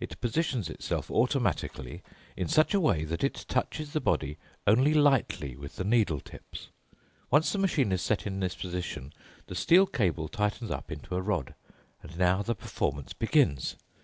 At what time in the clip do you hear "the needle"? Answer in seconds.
5.76-6.18